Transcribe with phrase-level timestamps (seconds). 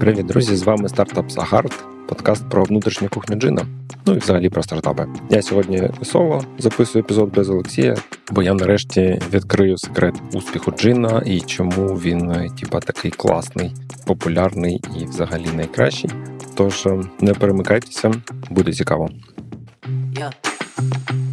[0.00, 0.56] Привіт, друзі!
[0.56, 3.66] З вами стартап Сагард, подкаст про внутрішню кухню джина.
[4.06, 5.06] Ну і взагалі про стартапи.
[5.30, 7.96] Я сьогодні соло записую епізод без Олексія,
[8.30, 13.72] бо я нарешті відкрию секрет успіху джина і чому він, типа, такий класний,
[14.06, 16.10] популярний і взагалі найкращий.
[16.54, 16.88] Тож
[17.20, 18.12] не перемикайтеся,
[18.50, 19.10] буде цікаво.
[20.12, 21.25] Yeah.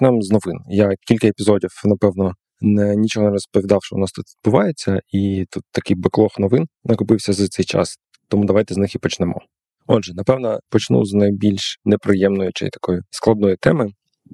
[0.00, 0.58] Почнемо з новин.
[0.68, 5.62] Я кілька епізодів, напевно, не нічого не розповідав, що у нас тут відбувається, і тут
[5.72, 7.96] такий беклог новин накопився за цей час.
[8.28, 9.40] Тому давайте з них і почнемо.
[9.86, 13.88] Отже, напевно, почну з найбільш неприємної чи такої складної теми.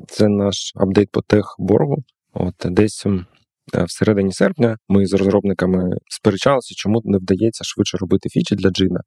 [0.09, 2.05] Це наш апдейт по техборгу.
[2.33, 8.55] От десь е, всередині серпня ми з розробниками сперечалися, чому не вдається швидше робити фічі
[8.55, 9.01] для джина.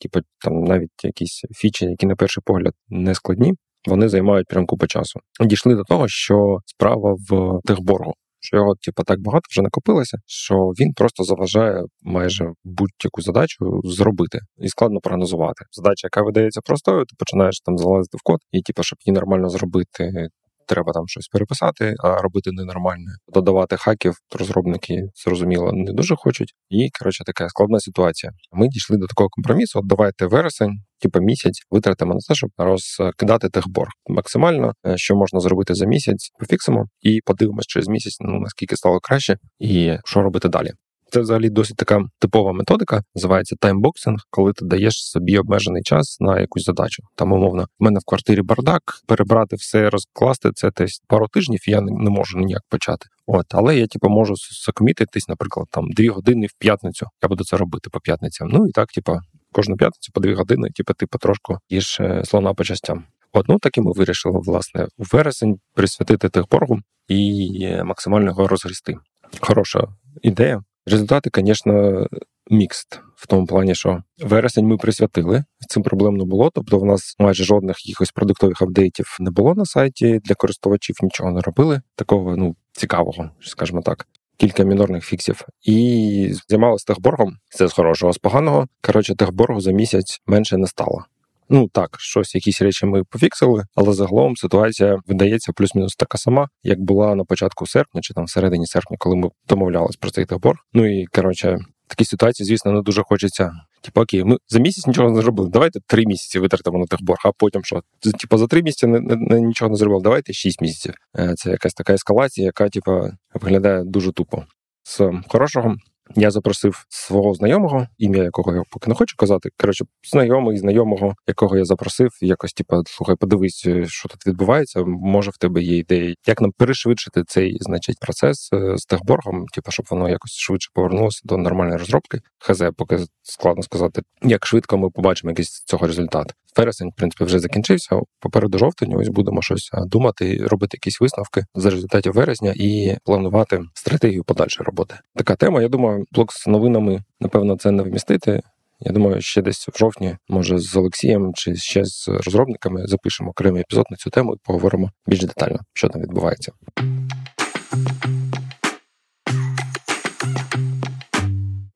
[0.00, 3.54] Типу, там навіть якісь фічі, які на перший погляд не складні,
[3.86, 5.20] вони займають прям купу часу.
[5.40, 8.14] Дійшли до того, що справа в техборгу.
[8.40, 14.38] Що його, типу, так багато вже накопилося, що він просто заважає майже будь-яку задачу зробити
[14.58, 15.64] і складно прогнозувати.
[15.72, 19.48] Задача, яка видається простою, ти починаєш там залазити в код, і типу, щоб її нормально
[19.48, 20.28] зробити,
[20.66, 23.10] треба там щось переписати, а робити ненормальне.
[23.32, 26.54] Додавати хаків розробники зрозуміло не дуже хочуть.
[26.68, 28.32] І коротше така складна ситуація.
[28.52, 29.78] Ми дійшли до такого компромісу.
[29.78, 35.40] От давайте вересень, типу місяць, витратимо на те, щоб розкидати техборг максимально, е, що можна
[35.40, 40.48] зробити за місяць, пофіксимо і подивимось через місяць, ну наскільки стало краще, і що робити
[40.48, 40.70] далі.
[41.14, 46.40] Це взагалі досить така типова методика, називається таймбоксинг, коли ти даєш собі обмежений час на
[46.40, 47.02] якусь задачу.
[47.14, 51.70] Там, умовно, в мене в квартирі бардак, перебрати все, розкласти це десь пару тижнів, і
[51.70, 53.06] я не, можу ніяк почати.
[53.26, 54.34] От, але я типу, можу
[54.66, 57.06] закомітитись, наприклад, там дві години в п'ятницю.
[57.22, 58.48] Я буду це робити по п'ятницям.
[58.52, 59.18] Ну і так, типу,
[59.52, 63.04] кожну п'ятницю по дві години, типу, ти потрошку їж е, слона по частям.
[63.32, 66.78] От, ну так і ми вирішили, власне, у вересень присвятити техборгу
[67.08, 68.96] і е, максимально його розгрісти.
[69.40, 69.88] Хороша
[70.22, 70.62] ідея.
[70.86, 72.06] Результати, звісно,
[72.50, 75.44] мікст в тому плані, що вересень ми присвятили.
[75.68, 76.50] Цим проблем не було.
[76.54, 81.30] Тобто, в нас майже жодних якихось продуктових апдейтів не було на сайті для користувачів, нічого
[81.30, 81.80] не робили.
[81.96, 84.06] Такого ну цікавого, скажімо так.
[84.36, 87.36] Кілька мінорних фіксів і займалися техборгом.
[87.48, 88.66] Це з хорошого, з поганого.
[88.80, 91.04] Коротше, техборгу за місяць менше не стало.
[91.48, 96.80] Ну так, щось, якісь речі ми пофіксили, але загалом ситуація видається плюс-мінус така сама, як
[96.80, 100.56] була на початку серпня чи там всередині серпня, коли ми домовлялись про цей табор.
[100.72, 103.52] Ну і коротше, такі ситуації, звісно, не дуже хочеться.
[103.80, 105.50] Типу, окей, ми за місяць нічого не зробили.
[105.50, 107.82] Давайте три місяці витратимо на техборг, а потім що?
[108.20, 110.02] Типу, за три місяці не, не, не нічого не зробили.
[110.02, 110.94] Давайте шість місяців.
[111.18, 114.44] Е, це якась така ескалація, яка типу, виглядає дуже тупо.
[114.82, 115.76] З хорошого
[116.16, 119.50] я запросив свого знайомого, ім'я якого я поки не хочу казати.
[119.60, 124.84] Коротше, знайомий знайомого, якого я запросив, якось типу, слухай, подивись, е, що тут відбувається.
[124.86, 129.70] Може, в тебе є ідеї, як нам перешвидшити цей значить процес е, з техборгом, типу,
[129.70, 132.20] щоб воно якось швидше повернулося до нормальної розробки.
[132.38, 136.34] Хз, поки складно сказати, як швидко ми побачимо якийсь цього результат.
[136.56, 138.00] Вересень, в принципі, вже закінчився.
[138.20, 144.24] Попереду жовтень, ось будемо щось думати, робити якісь висновки за результатів вересня і планувати стратегію
[144.24, 144.94] подальшої роботи.
[145.14, 145.62] Така тема.
[145.62, 148.40] Я думаю, блок з новинами напевно це не вмістити.
[148.80, 153.60] Я думаю, ще десь в жовтні, може, з Олексієм чи ще з розробниками запишемо окремий
[153.62, 156.52] епізод на цю тему і поговоримо більш детально, що там відбувається.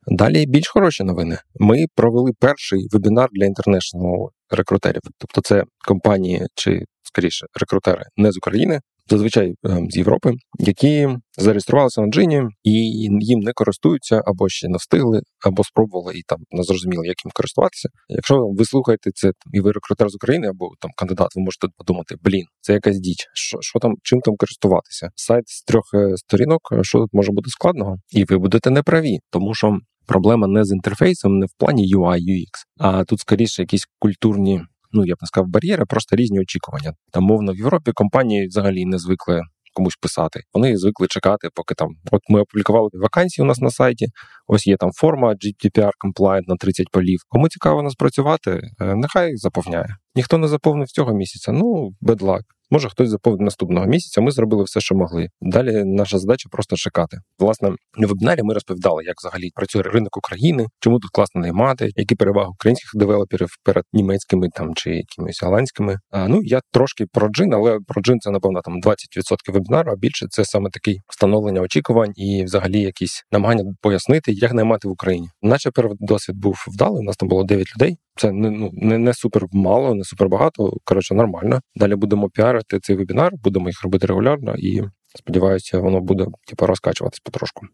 [0.06, 1.38] Далі більш хороші новини.
[1.54, 8.36] Ми провели перший вебінар для інтернешнл рекрутерів, тобто це компанії чи скоріше рекрутери не з
[8.36, 8.80] України,
[9.10, 11.08] зазвичай ем, з Європи, які
[11.38, 12.72] зареєструвалися на джині і
[13.20, 17.30] їм не користуються або ще не встигли, або спробували і там не зрозуміли, як їм
[17.34, 17.88] користуватися.
[18.08, 22.14] Якщо ви слухаєте це і ви рекрутер з України або там кандидат, ви можете подумати:
[22.22, 23.26] блін, це якась діч.
[23.34, 25.08] Що що там, чим там користуватися?
[25.14, 29.54] Сайт з трьох е, сторінок, що тут може бути складного, і ви будете неправі, тому
[29.54, 29.78] що.
[30.08, 34.60] Проблема не з інтерфейсом, не в плані UI, UX, а тут скоріше якісь культурні
[34.92, 36.92] ну я б не сказав, бар'єри, просто різні очікування.
[37.12, 39.42] Там, мовно, в Європі компанії взагалі не звикли
[39.78, 40.40] комусь писати.
[40.54, 41.88] Вони звикли чекати, поки там.
[42.10, 44.06] От ми опублікували вакансії у нас на сайті.
[44.46, 47.18] Ось є там форма GDPR compliant на 30 полів.
[47.28, 48.50] Кому цікаво нас працювати,
[48.80, 49.96] е, нехай заповняє.
[50.14, 51.52] Ніхто не заповнив цього місяця.
[51.52, 52.42] Ну, бедлак.
[52.70, 54.20] Може, хтось заповнить наступного місяця.
[54.20, 55.28] Ми зробили все, що могли.
[55.40, 57.18] Далі наша задача просто чекати.
[57.38, 62.14] Власне, на вебінарі ми розповідали, як взагалі працює ринок України, чому тут класно наймати, які
[62.14, 65.98] переваги українських девелоперів перед німецькими там чи якимись голландськими.
[66.10, 69.92] А, Ну я трошки про джин, але про джин це напевно там 20% вебінару.
[69.92, 74.90] А більше це саме такий встановлення очікувань і, взагалі, якісь намагання пояснити, як наймати в
[74.90, 75.28] Україні.
[75.42, 77.00] Наче перший досвід був вдалий.
[77.00, 77.96] У нас там було 9 людей.
[78.18, 80.72] Це не ну не, не супер мало, не супер багато.
[80.84, 81.60] Коротше, нормально.
[81.74, 84.82] Далі будемо піарити цей вебінар, будемо їх робити регулярно і
[85.18, 87.66] сподіваюся, воно буде типу, розкачуватись потрошку.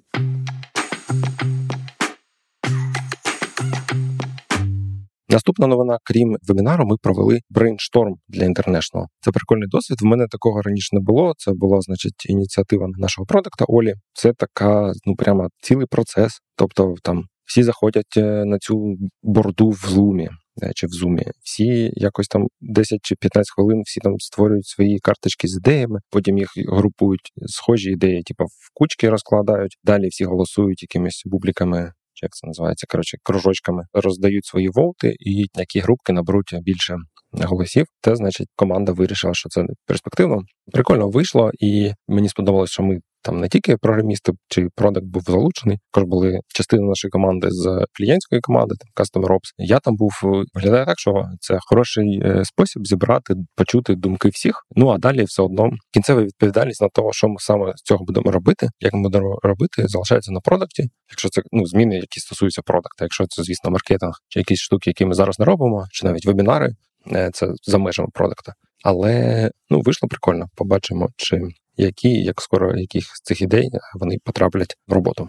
[5.29, 9.05] Наступна новина, крім вебінару, ми провели brainstorm для International.
[9.21, 9.99] Це прикольний досвід.
[10.01, 11.33] В мене такого раніше не було.
[11.37, 13.95] Це була, значить, ініціатива нашого продукта Олі.
[14.13, 16.39] Це така, ну прямо цілий процес.
[16.57, 20.29] Тобто, там всі заходять е, на цю борду в зумі
[20.63, 21.25] е, чи в зумі.
[21.43, 26.39] Всі якось там 10 чи 15 хвилин всі там створюють свої карточки з ідеями, потім
[26.39, 29.77] їх групують схожі ідеї, типу в кучки розкладають.
[29.85, 35.47] Далі всі голосують якимись бубліками Чи як це називається, коротше, кружочками роздають свої волти, і
[35.55, 36.97] які групки наберуть більше
[37.43, 37.87] голосів.
[38.01, 40.43] Те, значить, команда вирішила, що це перспективно.
[40.73, 45.79] Прикольно вийшло, і мені сподобалось, що ми там не тільки програмісти чи продакт був залучений,
[45.93, 49.51] також були частини нашої команди з клієнтської команди, там Customer Ops.
[49.59, 50.13] Я там був
[50.55, 54.63] виглядає так, що це хороший е, спосіб зібрати, почути думки всіх.
[54.77, 58.31] Ну а далі все одно кінцева відповідальність на того, що ми саме з цього будемо
[58.31, 60.89] робити, як ми будемо робити, залишається на продакті.
[61.11, 65.05] Якщо це ну зміни, які стосуються продакта, якщо це звісно маркетинг чи якісь штуки, які
[65.05, 66.75] ми зараз не робимо, чи навіть вебінари,
[67.13, 68.53] е, це за межами продакта.
[68.85, 70.47] Але ну вийшло прикольно.
[70.57, 71.41] Побачимо, чи
[71.77, 75.29] які, як скоро яких з цих ідей вони потраплять в роботу.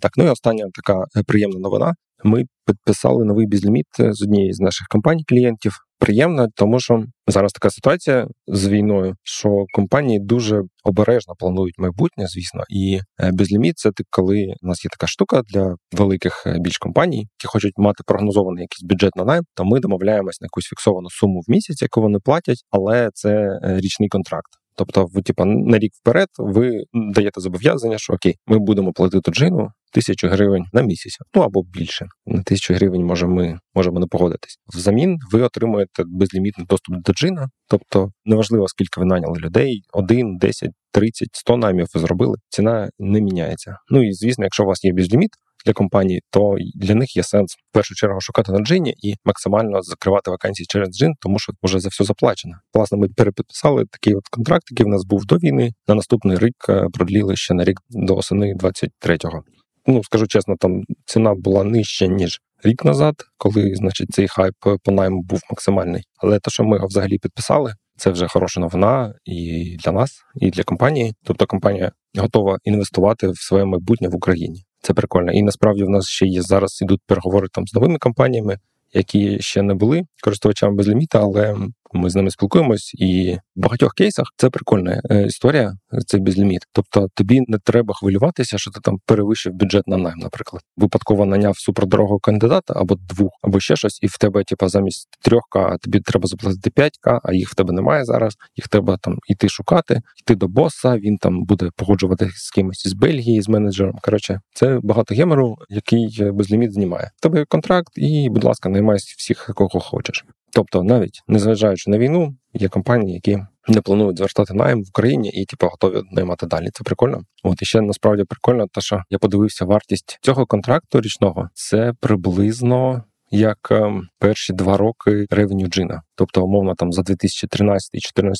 [0.00, 1.94] Так, ну і остання така е, приємна новина.
[2.24, 5.72] Ми підписали новий безліміт е, з однієї з наших компаній клієнтів.
[5.98, 12.62] Приємно, тому що зараз така ситуація з війною, що компанії дуже обережно планують майбутнє, звісно,
[12.70, 17.46] і е, безліміт це коли у нас є така штука для великих більш компаній, які
[17.46, 21.50] хочуть мати прогнозований якийсь бюджет на найм, то ми домовляємось на якусь фіксовану суму в
[21.50, 24.50] місяць, яку вони платять, але це річний контракт.
[24.76, 29.68] Тобто, ви типа на рік вперед ви даєте зобов'язання, що окей, ми будемо платити джину
[29.92, 32.06] тисячу гривень на місяць, ну або більше.
[32.26, 34.56] На тисячу гривень може ми можемо не погодитись.
[34.74, 40.70] Взамін ви отримуєте безлімітний доступ до джина, тобто неважливо скільки ви наняли людей, один, десять,
[40.92, 42.36] тридцять, сто наймів ви зробили.
[42.48, 43.76] Ціна не міняється.
[43.90, 45.30] Ну і звісно, якщо у вас є безліміт,
[45.66, 49.82] для компанії, то для них є сенс в першу чергу шукати на джині і максимально
[49.82, 52.54] закривати вакансії через джин, тому що вже за все заплачено.
[52.74, 55.72] Власне, ми перепідписали такий от контракт, який в нас був до війни.
[55.88, 59.42] На наступний рік е, продліли ще на рік до осени 23-го.
[59.86, 62.40] Ну скажу чесно, там ціна була нижча ніж.
[62.64, 64.54] Рік назад, коли значить цей хайп
[64.84, 69.14] по найму був максимальний, але те, що ми його взагалі підписали, це вже хороша новина
[69.24, 71.14] і для нас, і для компанії.
[71.24, 74.64] Тобто компанія готова інвестувати в своє майбутнє в Україні.
[74.82, 75.32] Це прикольно.
[75.32, 78.58] І насправді в нас ще є зараз ідуть переговори там з новими компаніями,
[78.92, 81.56] які ще не були користувачами безліміта, але
[81.92, 85.72] ми з ними спілкуємось, і в багатьох кейсах це прикольна е, історія.
[86.06, 86.62] Це безліміт.
[86.72, 91.58] Тобто тобі не треба хвилюватися, що ти там перевищив бюджет на найм, наприклад, випадково наняв
[91.58, 96.26] супердорогого кандидата або двох, або ще щось, і в тебе, типа, замість трьох-к тобі треба
[96.26, 98.36] заплатити 5к, а їх в тебе немає зараз.
[98.56, 100.96] Їх треба там іти шукати, йти до боса.
[100.96, 103.98] Він там буде погоджувати з кимось з Бельгії, з менеджером.
[104.02, 107.10] Коротше, це багато гемеру, який безліміт знімає.
[107.16, 110.24] В тебе контракт, і, будь ласка, наймайся всіх, кого хочеш.
[110.52, 113.38] Тобто, навіть незважаючи на війну, є компанії, які
[113.68, 116.68] не планують звертати найм в Україні і типу, готові наймати далі.
[116.72, 117.22] Це прикольно.
[117.42, 121.48] От і ще насправді прикольно, те, що я подивився вартість цього контракту річного.
[121.54, 123.04] Це приблизно.
[123.32, 127.78] Як е, перші два роки ревеню джина, тобто умовно там за 2013-2014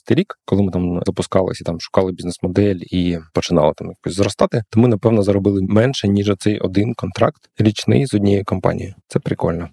[0.09, 4.88] рік, коли ми там запускалися, там шукали бізнес-модель і починали там якось зростати, то ми
[4.88, 8.95] напевно заробили менше ніж цей один контракт річний з однією компанією.
[9.09, 9.69] Це прикольно.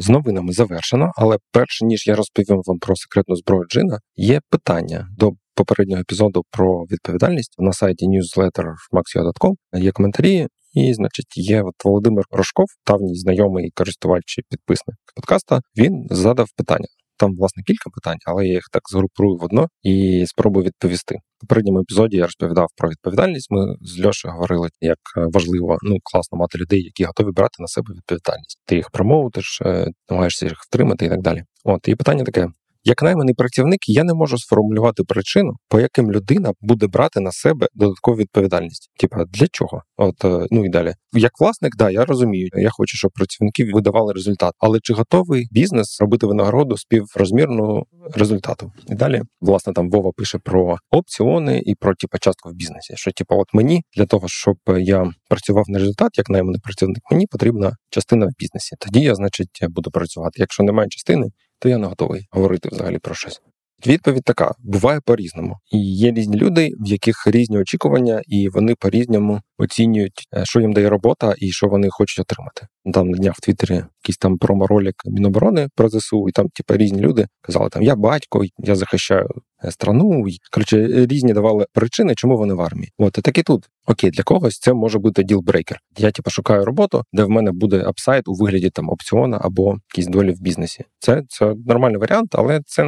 [0.00, 5.08] З новинами завершено, але перш ніж я розповім вам про секретну зброю Джина, є питання
[5.18, 12.24] до попереднього епізоду про відповідальність на сайті newsletter.maxio.com Є коментарі, і, значить, є от Володимир
[12.30, 15.60] Рожков, давній знайомий користувач і підписник подкаста.
[15.76, 16.86] Він задав питання.
[17.18, 21.14] Там, власне, кілька питань, але я їх так згрупую в одно і спробую відповісти.
[21.14, 23.50] В попередньому епізоді я розповідав про відповідальність.
[23.50, 27.66] Ми з Льошею говорили, як е, важливо ну класно мати людей, які готові брати на
[27.68, 28.58] себе відповідальність.
[28.66, 31.42] Ти їх промовиш, е, намагаєшся їх втримати і так далі.
[31.64, 32.48] От і питання таке:
[32.88, 37.66] як найманий працівник, я не можу сформулювати причину, по яким людина буде брати на себе
[37.74, 38.90] додаткову відповідальність.
[39.00, 39.82] Типа для чого?
[39.96, 40.94] От е, ну і далі.
[41.12, 42.48] Як власник, да, я розумію.
[42.52, 44.52] Я хочу, щоб працівники видавали результат.
[44.58, 48.72] Але чи готовий бізнес робити винагороду співрозмірну результату?
[48.88, 52.94] І далі, власне, там Вова пише про опціони і про типа частку в бізнесі.
[52.96, 57.26] Що типа, от мені для того, щоб я працював на результат, як найманий працівник, мені
[57.26, 58.76] потрібна частина в бізнесі.
[58.78, 60.36] Тоді я, значить, буду працювати.
[60.36, 63.40] Якщо немає частини, то я не готовий говорити взагалі про щось.
[63.86, 65.56] Відповідь така: буває по-різному.
[65.72, 70.72] І є різні люди, в яких різні очікування, і вони по-різному оцінюють, е, що їм
[70.72, 72.66] дає робота і що вони хочуть отримати.
[72.92, 77.00] Там на днях в Твіттері якийсь там проморолик Міноборони про ЗСУ, і там, типу, різні
[77.00, 79.28] люди казали: там я батько, я захищаю
[79.64, 80.24] Е, страну.
[80.52, 82.92] Коротше, різні давали причини, чому вони в армії.
[82.98, 83.68] От і так і тут.
[83.86, 85.78] Окей, для когось це може бути ділбрейкер.
[85.98, 90.06] Я типу, шукаю роботу, де в мене буде апсайт у вигляді там опціона або якісь
[90.06, 90.84] долі в бізнесі.
[90.98, 92.84] Це це нормальний варіант, але це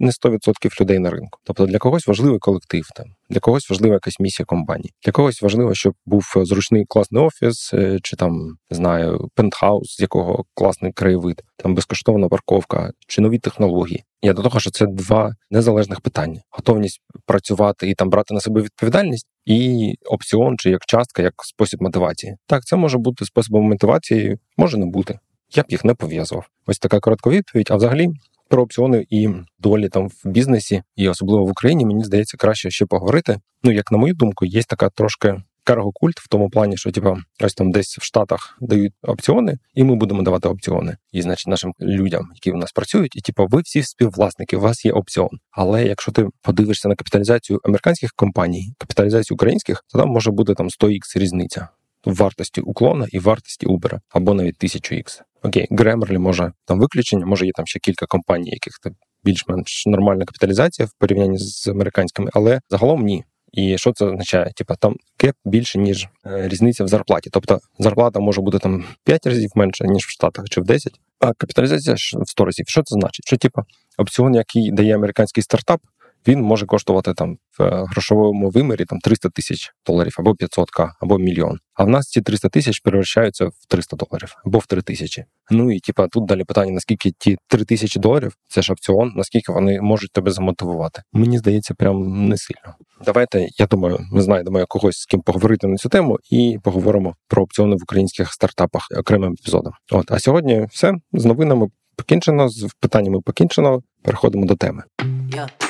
[0.00, 1.38] не 100% людей на ринку.
[1.44, 3.06] Тобто для когось важливий колектив там.
[3.30, 4.92] Для когось важлива якась місія компанії.
[5.04, 10.00] Для когось важливо, щоб був зручний класний офіс, е, чи там не знаю, пентхаус, з
[10.00, 14.04] якого класний краєвид, там безкоштовна парковка, чи нові технології.
[14.22, 18.60] Я до того, що це два незалежних питання: готовність працювати і там брати на себе
[18.60, 22.36] відповідальність, і опціон, чи як частка, як спосіб мотивації.
[22.46, 25.18] Так, це може бути способом мотивації, може не бути.
[25.54, 26.48] Я б їх не пов'язував.
[26.66, 27.68] Ось така коротка відповідь.
[27.70, 28.08] А взагалі.
[28.48, 32.86] Про опціони і долі там в бізнесі, і особливо в Україні, мені здається, краще ще
[32.86, 33.40] поговорити.
[33.62, 37.54] Ну як на мою думку, є така трошки каргокульт в тому плані, що типа ось
[37.54, 40.96] там десь в Штатах дають опціони, і ми будемо давати опціони.
[41.12, 44.84] І значить, нашим людям, які в нас працюють, і типа ви всі співвласники, у вас
[44.84, 45.38] є опціон.
[45.50, 50.70] Але якщо ти подивишся на капіталізацію американських компаній, капіталізацію українських, то там може бути там
[50.70, 51.68] 100 х різниця.
[52.04, 55.20] Вартості уклона і вартості Uber, або навіть 1000X.
[55.42, 58.92] Окей, Grammarly може там виключення, може є там ще кілька компаній, яких там
[59.24, 63.24] більш-менш нормальна капіталізація в порівнянні з американськими, але загалом ні.
[63.52, 64.50] І що це означає?
[64.56, 67.30] Типа там кеп більше, ніж е, різниця в зарплаті.
[67.32, 71.32] Тобто зарплата може бути там 5 разів менше, ніж в Штатах чи в 10, а
[71.32, 72.64] капіталізація в 100 разів.
[72.68, 73.26] Що це значить?
[73.26, 73.62] Що типа
[73.98, 75.80] опціон, який дає американський стартап,
[76.28, 81.18] він може коштувати там в е, грошовому вимірі там 300 тисяч доларів або 500к, або
[81.18, 81.58] мільйон.
[81.74, 85.24] А в нас ці 300 тисяч перевищаються в 300 доларів або в 3 тисячі.
[85.50, 89.52] Ну і типа тут далі питання: наскільки ті 3 тисячі доларів це ж опціон, наскільки
[89.52, 91.02] вони можуть тебе замотивувати?
[91.12, 92.74] Мені здається, прям не сильно.
[93.04, 97.42] Давайте, я думаю, ми знайдемо когось з ким поговорити на цю тему і поговоримо про
[97.42, 99.72] опціони в українських стартапах окремим епізодом.
[99.92, 103.82] От а сьогодні все з новинами покінчено, з питаннями покінчено.
[104.02, 104.82] Переходимо до теми.
[105.28, 105.63] Yeah.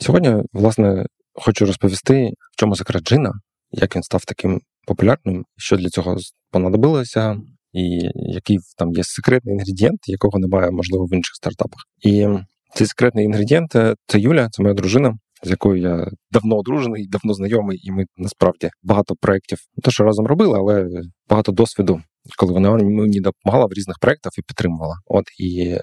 [0.00, 3.32] Сьогодні, власне, хочу розповісти, в чому секрет джина,
[3.70, 6.16] як він став таким популярним, що для цього
[6.50, 7.36] понадобилося,
[7.72, 11.80] і який там є секретний інгредієнт, якого немає, можливо, в інших стартапах.
[12.02, 12.28] І
[12.74, 13.70] цей секретний інгредієнт
[14.06, 18.70] це Юля, це моя дружина, з якою я давно одружений, давно знайомий, і ми насправді
[18.82, 20.88] багато проєктів то, що разом робили, але
[21.28, 22.00] багато досвіду
[22.36, 24.94] коли вона мені допомагала в різних проєктах і підтримувала.
[25.06, 25.76] От і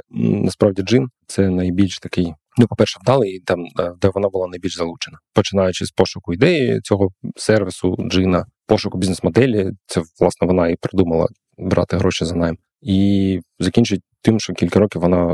[0.43, 2.33] насправді джин це найбільш такий.
[2.57, 7.09] Ну, по-перше, вдалий, там е, де вона була найбільш залучена, починаючи з пошуку ідеї цього
[7.35, 9.71] сервісу Джина, пошуку бізнес-моделі.
[9.85, 15.01] Це власне вона і придумала брати гроші за найм, і закінчити тим, що кілька років
[15.01, 15.25] вона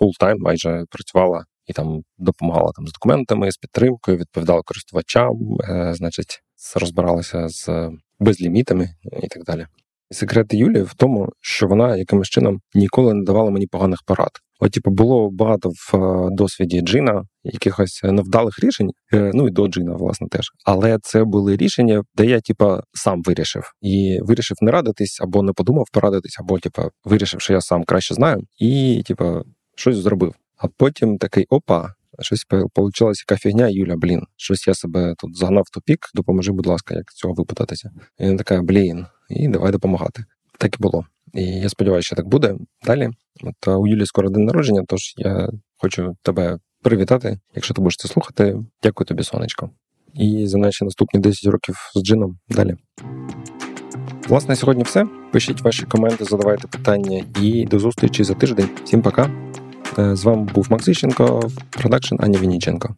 [0.00, 6.42] full-time майже працювала і там допомагала там з документами, з підтримкою, відповідала користувачам, е, значить,
[6.76, 7.90] розбиралася з
[8.20, 8.88] безлімітами
[9.22, 9.66] і так далі.
[10.12, 14.30] Секрет Юлії в тому, що вона якимось чином ніколи не давала мені поганих порад.
[14.60, 19.68] От, типу, було багато в е, досвіді Джина якихось невдалих рішень, е, ну і до
[19.68, 20.50] Джина, власне, теж.
[20.64, 25.52] Але це були рішення, де я, типа, сам вирішив і вирішив не радитись, або не
[25.52, 29.42] подумав порадитись, або типа вирішив, що я сам краще знаю, і типа
[29.74, 30.34] щось зробив.
[30.56, 31.94] А потім такий опа.
[32.20, 36.66] Щось вийшла яка фігня, Юля, блін, щось я себе тут загнав в тупік, допоможи, будь
[36.66, 37.90] ласка, як цього випутатися.
[38.18, 40.24] І вона така, блін, і давай допомагати.
[40.58, 41.04] Так і було.
[41.34, 43.10] І я сподіваюся, що так буде далі.
[43.42, 45.48] От у Юлі скоро день народження, тож я
[45.78, 47.38] хочу тебе привітати.
[47.54, 49.70] Якщо ти будеш це слухати, дякую тобі, сонечко.
[50.14, 52.76] І за наші наступні 10 років з джином далі.
[54.28, 55.06] Власне, сьогодні все.
[55.32, 58.68] Пишіть ваші коменти, задавайте питання і до зустрічі за тиждень.
[58.84, 59.30] Всім пока.
[59.98, 62.94] Е, з вами був Максиченко, продакшн Аня Вініченко.